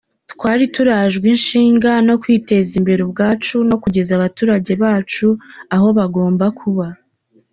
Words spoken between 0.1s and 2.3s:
Twari turajwe ishinga no